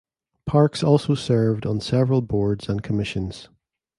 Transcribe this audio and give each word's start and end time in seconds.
Parks 0.47 0.81
also 0.81 1.13
served 1.13 1.63
on 1.63 1.79
several 1.79 2.23
boards 2.23 2.67
and 2.67 2.81
commissions. 2.81 3.49